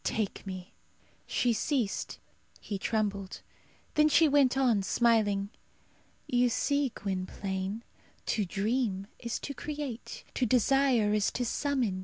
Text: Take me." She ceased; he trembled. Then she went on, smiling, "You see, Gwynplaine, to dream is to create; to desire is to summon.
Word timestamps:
Take 0.03 0.47
me." 0.47 0.73
She 1.27 1.53
ceased; 1.53 2.17
he 2.59 2.79
trembled. 2.79 3.43
Then 3.93 4.09
she 4.09 4.27
went 4.27 4.57
on, 4.57 4.81
smiling, 4.81 5.51
"You 6.25 6.49
see, 6.49 6.91
Gwynplaine, 6.95 7.83
to 8.25 8.43
dream 8.43 9.05
is 9.19 9.37
to 9.41 9.53
create; 9.53 10.23
to 10.33 10.47
desire 10.47 11.13
is 11.13 11.29
to 11.33 11.45
summon. 11.45 11.99